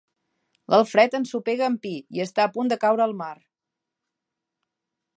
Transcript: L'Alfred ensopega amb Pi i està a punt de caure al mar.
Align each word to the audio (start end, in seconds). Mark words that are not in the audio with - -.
L'Alfred 0.73 1.17
ensopega 1.19 1.67
amb 1.67 1.83
Pi 1.85 1.93
i 2.19 2.25
està 2.27 2.47
a 2.49 2.51
punt 2.57 2.73
de 2.75 2.81
caure 2.87 3.09
al 3.09 3.17
mar. 3.23 3.33